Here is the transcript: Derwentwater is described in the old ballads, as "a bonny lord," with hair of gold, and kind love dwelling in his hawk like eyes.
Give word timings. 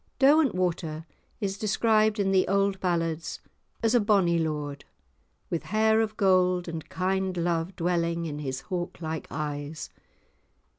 Derwentwater 0.19 1.05
is 1.39 1.59
described 1.59 2.19
in 2.19 2.31
the 2.31 2.47
old 2.47 2.79
ballads, 2.79 3.39
as 3.83 3.93
"a 3.93 3.99
bonny 3.99 4.39
lord," 4.39 4.83
with 5.51 5.61
hair 5.65 6.01
of 6.01 6.17
gold, 6.17 6.67
and 6.67 6.89
kind 6.89 7.37
love 7.37 7.75
dwelling 7.75 8.25
in 8.25 8.39
his 8.39 8.61
hawk 8.61 8.99
like 8.99 9.27
eyes. 9.29 9.91